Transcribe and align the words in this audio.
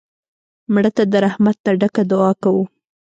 مړه 0.73 0.91
ته 0.97 1.03
د 1.11 1.13
رحمت 1.25 1.57
نه 1.65 1.71
ډکه 1.79 2.03
دعا 2.11 2.31
کوو 2.43 2.63